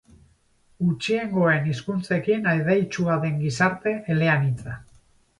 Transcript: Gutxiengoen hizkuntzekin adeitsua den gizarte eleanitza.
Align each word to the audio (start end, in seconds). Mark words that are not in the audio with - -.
Gutxiengoen 0.85 1.67
hizkuntzekin 1.71 2.47
adeitsua 2.53 3.17
den 3.25 3.37
gizarte 3.43 3.93
eleanitza. 4.15 4.75